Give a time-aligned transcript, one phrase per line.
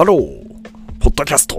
[0.00, 0.18] ハロー
[0.98, 1.56] ポッドキャスト。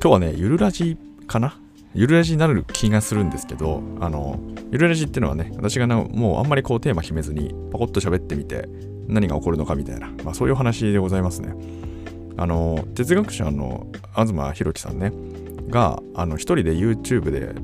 [0.00, 0.96] 日はねゆるラジ
[1.26, 1.58] かな？
[1.92, 4.38] ゆるラジになる気がするんですけどあの
[4.70, 8.68] ゆるラジっていうのはね私がもうあんまりこうテーマ決めずにパコッと喋ってみて
[9.08, 11.52] 何が起こるのかみたいな、まあ、そういう話でございますね。
[12.36, 15.10] あの哲学者の東博樹さんね
[15.68, 17.60] があの一人で YouTube で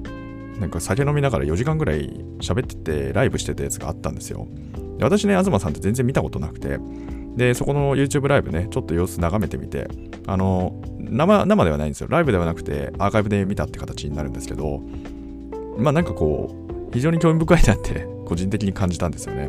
[0.58, 2.08] なんか酒飲みながら4時間ぐらい
[2.40, 4.48] 喋っててライブしてたやつがあったんですよ。
[5.04, 6.78] 私ね東さんって全然見たことなくて
[7.36, 9.88] でそこの YouTube ライブねちょっと様子眺めてみて
[10.26, 12.08] あの生生ではないんですよ。
[12.10, 14.82] ライブではなくてアーカイブで見たって形になるんですけど
[15.76, 19.48] まあなんかこう非常に興味深いなって 個人的に感じたんですよね。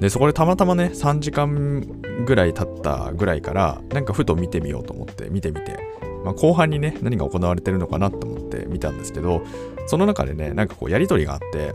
[0.00, 1.84] でそこでたまたまね3時間
[2.24, 5.88] ぐらい経ったぐらいからなんかふと見てみようと思って見てみて
[6.24, 9.42] まあ、後半にね、何が行われてるのかなと思って見たんですけど、
[9.86, 11.72] その中でね、なんかこうやりとりがあって、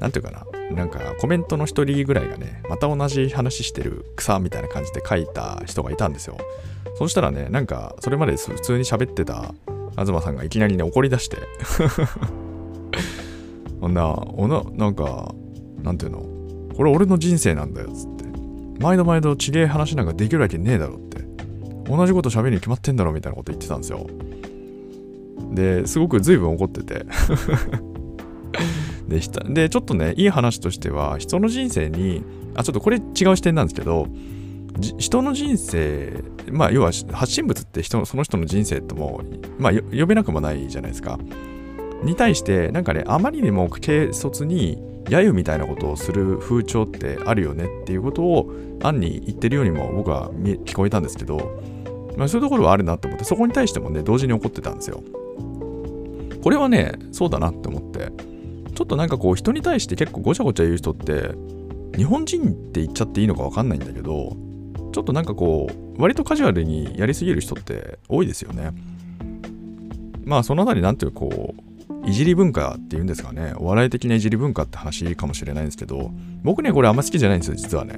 [0.00, 6.36] なんていうかな、なんかコメントの一人ぐらいがね、また同じ話してる草みたいな感じで書いた人がいたんですよ。
[6.98, 9.54] そしたらね、なんかそれまで普通に喋ってた
[9.96, 11.38] 東さんがいきなりね、怒り出して
[13.80, 15.34] こん な、おな、なんか、
[15.82, 16.26] なんていうの、
[16.76, 18.24] これ俺の人生なんだよ、つって。
[18.80, 21.24] 毎度毎度ちげえ話なんかできるわけねえだろって。
[21.88, 24.06] 同じこと喋るに決まってんだろみたいなこと言ってたんですよ。
[25.52, 27.06] で、すごく随分怒ってて
[29.08, 29.40] でした。
[29.44, 32.22] で、ちょっとね、いい話としては、人の人生に、
[32.54, 34.08] あ、ちょっとこれ違う視点なんですけど、
[34.98, 39.22] 人の人生、まあ、要は発信物って人その人の人生とも、
[39.58, 41.18] まあ、呼べなくもないじゃないですか。
[42.02, 50.30] に対して、なんかね、あまりにも軽率に、揶揄みたいなことをする風潮ってあるよねっていうことを、暗に言ってるようにも僕は
[50.64, 51.60] 聞こえたんですけど、
[52.16, 55.02] まあ、そういうところはあるなと思って、そこに対してもね、同時に怒ってたんですよ。
[56.42, 58.12] これはね、そうだなって思って、
[58.76, 61.30] ちょっとなんかこう、人に対して結構ごちゃごちゃ言う人って、
[61.96, 64.36] 日本人って言っちゃっていいのかわかんないんだけど、
[64.92, 68.72] ちょっとなんかこう、割とカジュアルにやりすぎる人って多いですよね。
[70.26, 76.10] まあ、そのあたり、なんていうこう、いじり文化っていうんですかね、お笑い的ないじり文化って話かもしれないんですけど、
[76.42, 77.96] 僕ね、これあんま好きじゃないんですよ、実はね。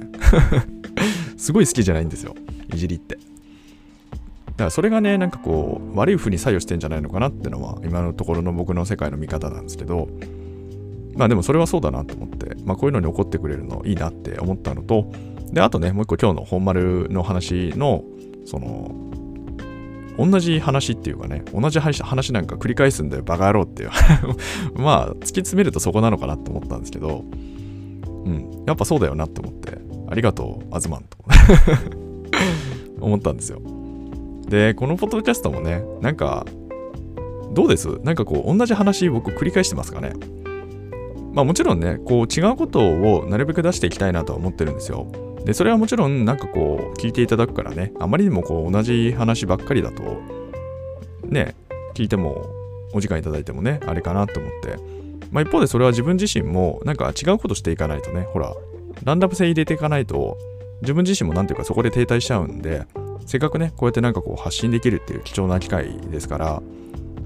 [1.35, 2.35] すごい好きじゃないんですよ、
[2.73, 3.15] いじりって。
[3.15, 10.07] だからそれがね、なんかこう、悪い風に作用してんじゃないのかなってのは、今のところの僕の世界の見方なんですけど、
[11.15, 15.11] まあでもそれはそうだなと思って、まあこういうのに怒ってくれるのいいなって思ったのと、
[15.51, 18.03] で、あとね、もう一個今日の本丸の話の、
[18.45, 18.91] その、
[20.17, 23.89] 同じ話っていうかね、同じ話なんか繰り返すんだよ、バカ野郎っていう。
[24.75, 27.23] まあ、突き詰めるとそこなのかなって思ったんですけど、
[28.25, 29.77] うん、やっぱそうだよなって思って、
[30.09, 31.17] ありがとう、アズマンと
[32.99, 33.61] 思ったんですよ。
[34.49, 36.45] で、このポッドキャストもね、なんか、
[37.53, 37.87] どうです？
[38.03, 40.13] なんかこう、同じ話僕繰り返してますかね？
[41.39, 45.07] まあもちろんね、こう違うことをなるべく出していきたいなとは思ってるんですよ。
[45.45, 50.21] で、それはもちろんなんかこう、聞いていただくからね、あまりにもこう、同じ話ばっかりだと、
[51.23, 51.55] ね、
[51.93, 52.45] 聞いても、
[52.91, 54.75] お時間いただいてもね、あれかなと思って。
[55.31, 58.53] まあ一方でそれは自分自身も、なんか違うことしていかないとね、ほら、
[59.05, 60.37] ランダム性入れていかないと、
[60.81, 62.83] 自分自身もなんていうかそこで停滞しちゃうんで、
[63.25, 66.61] せっかくね、こうやってなんかこう発信できるっていう貴重な機会ですから、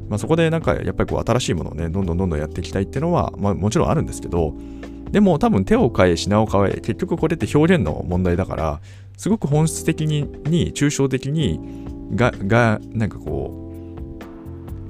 [0.09, 4.53] まあ、そこでなんかやっぱりこう新しいものをね、どんどんどんどんやっていきたいっていうのは、まあ、もちろんあるんですけど、
[5.11, 8.81] でも多分手を変え品を変え、結局これって表現の問題だから、
[9.17, 11.59] すごく本質的に、に抽象的に、
[12.15, 13.59] が、が、なんかこ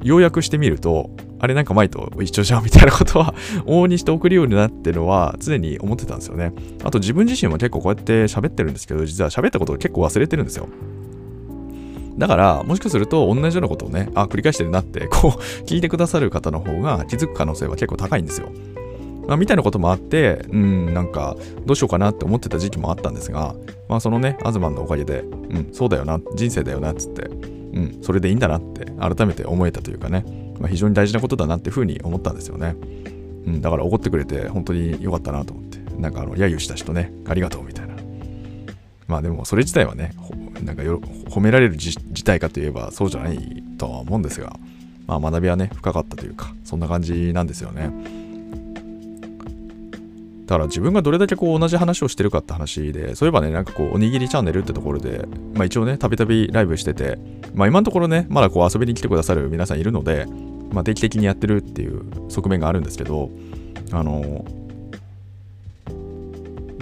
[0.02, 1.10] う、要約してみると、
[1.40, 3.34] あれなんか前と一緒じゃんみたいなことは
[3.66, 6.54] 往々にして送るようになってるのは常に思ってたんですよね。
[6.86, 10.70] あと自分自身も結構こうやって喋ってるんですけど、実は喋ったことを結構忘れてるんですよ。
[12.18, 18.50] だから、もしかすると同じようなことをね、あ、繰り返してるなって、 こう、聞いてくださる方の方が気づく可能性は結構高いんですよ。
[19.28, 23.56] まあ、みたいなこともあって、うん、なんか、どうしようかなって思ってた時期もあったんですが、
[23.88, 27.30] まあ、そのね、アズマンのおかげで、うん、そうだよな、人生だよな、っつって、
[27.74, 30.26] うん、それでいいんだなって、改めて思えたというかね、
[30.60, 32.76] まあ、非常に大事なことだなっていうふうに思ったんですよね。
[33.48, 37.83] うん、だから怒ってくれて、本当に良かったなと思って、なんか、あの、揶揄した人ね、ありがとうみたいな。
[39.14, 40.16] まあでも、それ自体はね、
[40.64, 44.58] なんか褒められる事態かといえばそうじゃないとは思うんですが、
[45.06, 47.92] まあ、学びはね深かったというかそんな感じなんですよね。
[50.48, 57.20] だから自分がどれだけこう同じ話をしてるかって話でそういえばねなんかこうおにぎりチャンネルってところで、まあ、一応ねたびたびライブしてて、
[57.54, 60.26] まあ、今のところねまだこう遊びに来てくださる皆さんいるので、
[60.72, 63.30] まあ、定期的にやってるっていう側面があるんですけど
[63.92, 64.44] あの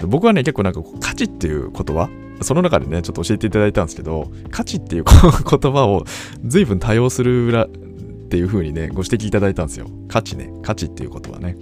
[0.06, 6.04] 僕はね結構なんかこう価値っていう言葉その中でね、ちょっと教えていただいたんですけど、価値っていう言葉を
[6.44, 9.86] 随分多用する裏っていう風にね、ご指摘いただいたんですよ。
[10.08, 11.56] 価値ね、価値っていうことはね。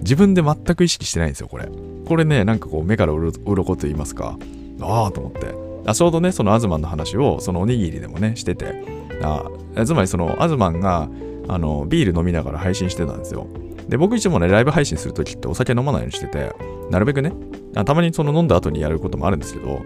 [0.00, 1.68] 自分で全く意識してないんですよ、これ。
[2.06, 4.38] これね、なんかこう、目から鱗と言いますか、
[4.80, 5.54] ああと思って。
[5.86, 8.84] あちょうどね、そのアズマンの話を、そのおにぎりでもね、してて、
[9.22, 9.44] あ
[9.84, 11.08] つまりそのアズマンが、
[11.48, 13.46] あの、ビール飲みながら配信してたんですよ。
[13.88, 16.52] で、僕いつもね、ライブ配信するときってお酒飲まないようにしてて、
[16.90, 17.32] なるべくね、
[17.84, 19.82] たまにその飲んだ後にやることもあるんですけど、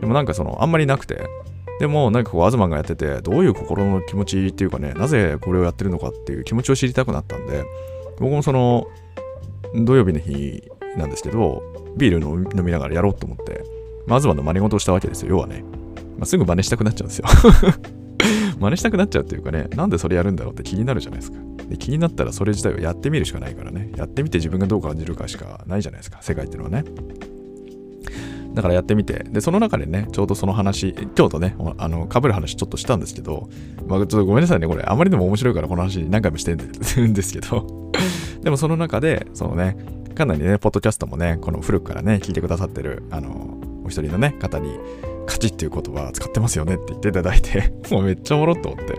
[0.00, 1.22] でもなんかその、あんまりなくて、
[1.80, 7.64] でもなんかこう、アズマンがやってて、どういう心の気持ちっていうかね、なぜこれをやってるのかっていう気持ちを知りたくなったんで、
[8.18, 8.86] 僕もその、
[9.74, 10.62] 土曜日の日
[10.96, 11.62] なんですけど、
[11.96, 13.64] ビール飲みながらやろうと思って、
[14.06, 15.64] まあ、アズマンの真似事をしたわけですよ、要はね。
[16.18, 17.26] まあ、すぐ真似したくなっちゃうんですよ
[18.64, 21.38] 真似したくなっちゃうっていうかね、なんでそれやるんだろうって気になるじゃないですか。
[21.68, 23.90] で気になったらそれ自体をやってみるしかないからね。
[23.96, 26.84] やってみて自分がどう感じるかしかないじゃないですか、世界っていうのはね。
[28.54, 33.48] だからやってみて、で、その中でね、ちょうどその話、今日とね、あの、被る話ちょっとしたんですけど、
[33.88, 37.90] まあ、ちょっとごめんなさいね、これ、あまりでも面白いからこの話何回もしてるん ですけど、
[38.42, 39.76] でもその中で、そのね、
[40.14, 44.78] かなりね、ポッドキャストもね、この古くからね、聞いてくださってる、あの、お一人のね、方に、
[45.26, 48.98] 価値っていう言葉使ってますよねって言っていただいて、 もうめっちゃおもろっと思って。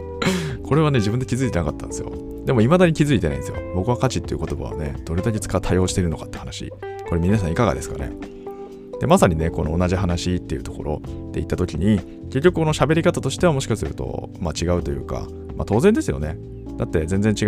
[0.64, 2.12] これはね、自分で気づいてなかったんですよ。
[2.46, 3.58] でも未だに気づいてないんですよ。
[3.76, 6.72] 僕は価値っていう言葉はね、どれだけ使う多用してるのかって話。
[7.08, 8.12] これ皆さんいかがですかね
[9.00, 11.02] で、まさにね、この同じ話っていうところ
[11.32, 12.00] で言った時に、
[12.30, 16.38] 結局この喋り方としてはもしかすると、まあ違うというか、まあ当然ですよね。
[16.78, 17.46] だって全然違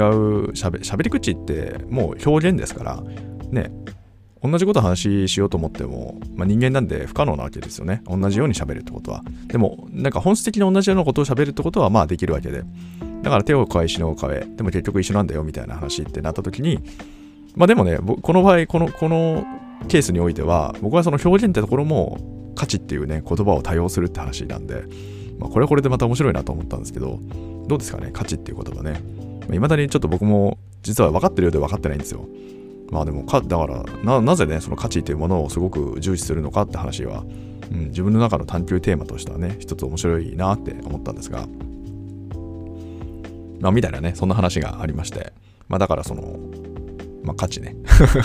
[0.51, 3.03] うしゃべり口ってもう表現ですから、
[3.51, 3.71] ね、
[4.43, 8.01] 同じこと話しようと思っても、まあ、人間なんで不可能なわけですよね。
[8.05, 9.23] 同じように喋るってことは。
[9.47, 12.63] でも、なんか本質的に同じようなことを喋るってことはまあできるわけで。
[13.23, 16.79] だから手を変え、死のを変え、でも結局一緒なんだよみたいな話ってなった時に、
[17.55, 19.45] まあでもね、この場合、この、この
[19.87, 24.83] ケースにおいては、僕はその表現ってところも価値っていうね、言葉を多用するって話なんで、
[25.39, 27.19] まあ、これはこれでまた面白いなと思ったんですけど、
[27.67, 29.01] どうですかね、価値っていう言葉ね。
[29.53, 32.27] いまだにちょっと僕も実は分かってるようで分かってないんですよ。
[32.91, 37.23] まあでもか、だからな、なぜね、その価値というものをすごく重視するのかって話は、
[37.71, 41.47] うん、自分の中の探求テーマとしてはね、一つ面白いなって思ったんですが、
[43.59, 45.33] まあ、みたいなね、そんな話がありまして、
[45.67, 46.39] まあだからその、
[47.23, 47.75] まあ価値ね。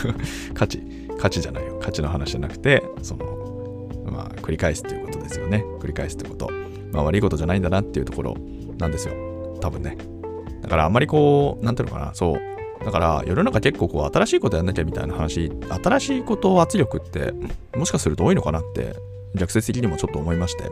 [0.55, 0.81] 価値、
[1.19, 1.79] 価値じゃないよ。
[1.81, 5.65] 価値の話じゃなくて、その、まあ繰り返すっていうことですよね。
[5.81, 6.51] 繰り返すってこと。
[6.93, 8.37] まあ悪いことじゃないんだなっていうところ
[8.79, 9.15] なんですよ。
[9.61, 9.97] 多分ね。
[10.61, 12.52] だからあんまりこう、なんていうのかな、そう、
[12.85, 15.51] だから世の中結構こう新しいことやんなきゃみたいな話、
[15.83, 17.33] 新しいこと圧力って
[17.77, 18.97] もしかすると多いのかなって
[19.35, 20.65] 逆説的にもちょっと思いまして。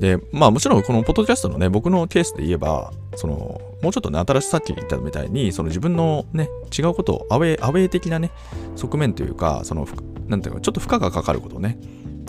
[0.00, 8.30] で、まあもちろんこのポッドキャストのね、僕のケースで言えば、その、もうちょっとね、新しさっき言ったみたいに、その自分のね、違うことを、アウェイ、アウェイ的なね、
[8.76, 9.86] 側面というか、その、
[10.28, 11.78] なんていうか、ちょっと負荷がかかることね、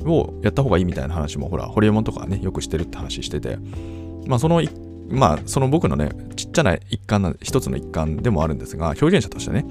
[0.03, 3.59] をやった方がいいみたいな話も、ほら、ホリエモンとかね、よくしてるって話してて、
[4.25, 4.71] まあその一
[5.09, 9.65] まあ、その僕のね、ちっちゃな一環な、一つの一環でもあるんですが、表現者としてね。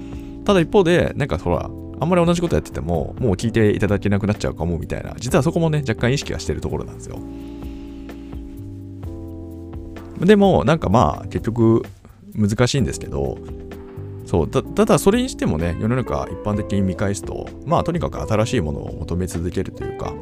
[0.45, 1.69] ただ一方で、なんかほら、
[2.01, 7.19] あんまり同じことやってても、もう聞いていただけなくなっちゃうかもみたいな、実はそこもね、若干意識はしてるところなんですよ。
[10.25, 11.83] でも、なんかまあ、結局、
[12.35, 13.37] 難しいんですけど、
[14.29, 20.13] そうたただそれにしてもね世の中一般的に見返すとまあとにかく新しいものを求め続けるというか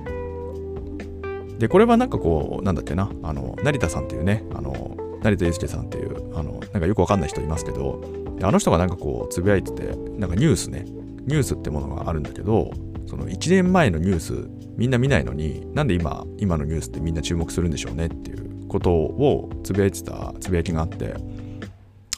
[1.59, 8.01] でこれはなんかこうなんだっけなあの成田さんっていうねあの成田悠介さんっていう、あの、なんかよくわかんない人いますけど、
[8.41, 10.85] あの人がなんかこう、つぶやいてて、なんかニュースね、
[11.25, 12.71] ニュースってものがあるんだけど、
[13.07, 21.15] その1年前のニュース、みんな見ないのに、なんで今、今のニュースってみんな注目するんでしょうねっていうことをつぶやいてたつぶやきがあって、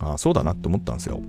[0.01, 1.21] ああ、そうだなって思ったんですよ。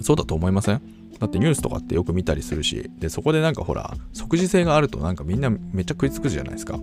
[0.00, 0.82] そうだと思いません？
[1.18, 6.78] だってニュースとかってよく見たりするし、で、そこでなんかほら、即時性があるとなんかみんなめっちゃ食いつくじゃないですか。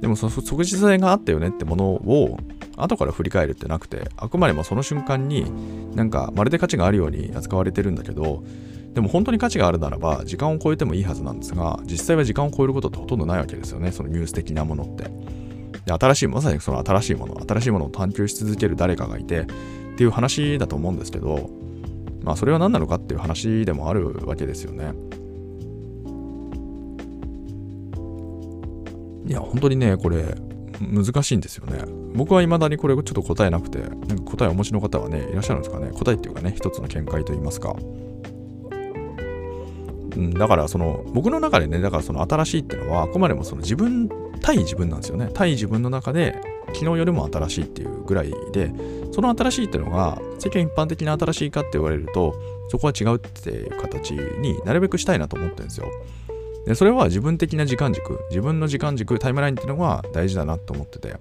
[0.00, 2.38] でもその即時性があったよねってものを
[2.76, 5.50] 後から振り返るってなくてあくまでもその瞬間に
[5.94, 8.44] なんかまるで価値があるように扱われてるんだけど
[8.94, 15.10] でも本当に価値があるならば時間を超えてもいいはずなんですが実際は時間を超えることってほとんどないわけですよねそのニュース的なものって
[15.84, 19.46] で新しいまさにその新しいもの新しいものを探求し続ける誰かがいてっ
[19.96, 21.50] ていう話だと思うんですけど
[22.22, 24.92] まあそれは何なのかっていう話でもあるわけですよね
[29.26, 30.36] いや本当にねこれ
[30.80, 32.03] 難しいんですよね。
[32.14, 35.90] 僕は未だにこれちょっと答えなくて、なんか答えお持ちの方はね、いらっしゃるんですかね。
[35.90, 37.74] 答えっていうかね、一つの見解といいますか。
[40.16, 44.08] うん、だからその僕の中でね、だからその新しいっていうのはあくまでもその自分
[44.40, 45.28] 対自分なんですよね。
[45.34, 48.72] 対自分の中で昨日よりも新しいっていうぐらいで、
[49.12, 52.34] その新しいっていうのが世間一般的な新しいかって言われると、
[52.68, 55.88] そこは違うっていう形になるべくしたいなと思ってるんですよ。
[56.66, 61.14] でそれは自分的な時間軸自分の時間軸タイムラインっていうのが大事だなと思ってて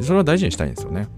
[0.00, 1.08] それは大事にしたいんですよね。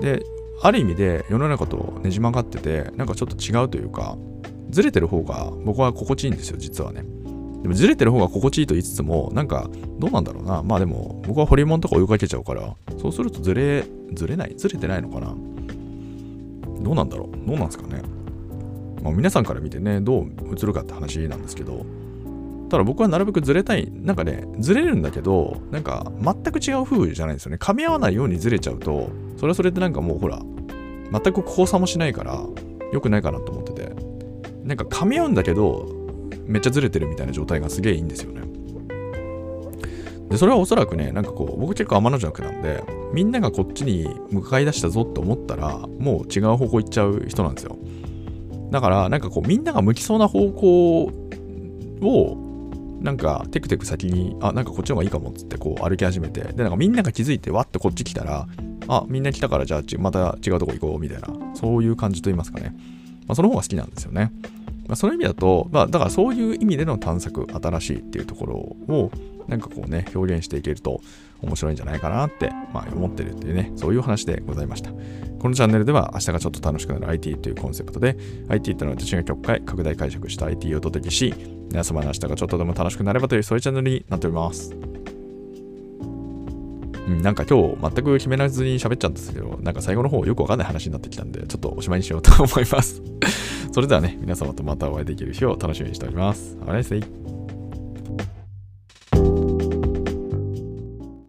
[0.00, 0.22] で
[0.62, 4.16] ある意味で世の中とねじ曲がっててなんかちょっと違うというか
[4.70, 7.04] ずれてる方が僕は心地いいんですよ実はね。
[7.62, 10.62] でもずれてる方が心地いいと言いつつもなんかどうなんだろうな。
[10.62, 15.34] まあでも僕はホリモンとか追いかけちゃうからそうするとずれずれないずれてないのかな。
[16.80, 17.46] どうなんだろう。
[17.46, 18.02] どうなんですかね。
[19.02, 21.84] まあ、皆さんから見てねどう映るかって話なんですけど
[22.74, 27.56] ただ僕はなるべくずれたいなんかねずれるんだけどなんか全く違う風じゃないんですよね。
[27.56, 30.42] 噛み合わないようにずれちゃうとそれはそれってなんかもうほら
[31.12, 32.44] 全く交差もしないから
[32.92, 34.14] 良くないかなと思ってて。
[34.64, 35.86] なんか噛み合うんだけど
[36.46, 38.40] めっちゃずれてるみたいな状態がすげえいいんですよね。
[40.30, 47.76] でそれはおそらくねなんかこう僕結構天の弱なんでみんながこっちに向かい出したぞって思ったらもう違う方向行っちゃう人なんですよ。
[48.70, 51.02] だからなんかこうみんなが向きそうな方向
[52.00, 52.43] を
[53.04, 58.48] なんかテクテク先にあなんかこっちの方がいいかもっつってこう歩き始めてでなんかみんなが気づいてわってこっち来たら
[58.88, 62.74] あみんな来たからじゃあまた違うとこ行こうみたいなそういう感じと言いますかね、
[63.26, 64.32] まあ、その方が好きなんですよね、
[64.88, 69.10] まあ、その意味だと、まあ、だからそういう意味での探索新しいっていうところを
[69.48, 71.02] なんかこうね表現していけると
[71.42, 74.90] 面白いんじゃないかなって、まあ、思ってるっていうねそういう話でございました。
[75.44, 78.16] このチャンネルでは明日がちょっと楽しくなる IT というコンセプトで
[78.48, 81.34] IT ってのは私が曲解拡大解釈した IT をお届けし
[81.70, 84.74] 皆様の明日がちょっとでも楽しくなればというそういうチャンネルになっております
[87.06, 93.02] うん、なんか今日全く決めらずに喋っちゃうんですけど、なんか最後の方よくわかんない話になってきたんで、ちょっとおしまいにしようと思います。
[93.72, 96.56] それではね、皆様とまたお会いできる日を楽しみにしております。
[96.64, 97.23] Have a nice day.